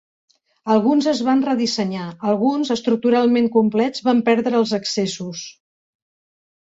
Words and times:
Alguns 0.75 1.07
es 1.09 1.19
van 1.25 1.41
redissenyar; 1.49 2.05
alguns, 2.31 2.71
estructuralment 2.75 3.49
complets, 3.57 4.03
van 4.07 4.23
perdre 4.31 4.59
els 4.61 4.73
"excessos". 4.79 5.45